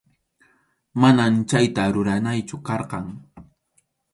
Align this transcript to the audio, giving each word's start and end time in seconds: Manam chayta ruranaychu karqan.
Manam 1.03 1.33
chayta 1.53 1.83
ruranaychu 1.93 2.57
karqan. 2.71 3.05